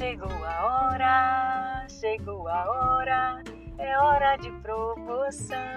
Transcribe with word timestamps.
Chegou 0.00 0.32
a 0.32 0.64
hora, 0.64 1.86
chegou 1.90 2.48
a 2.48 2.64
hora, 2.70 3.42
é 3.76 3.98
hora 3.98 4.34
de 4.36 4.50
promoção. 4.62 5.69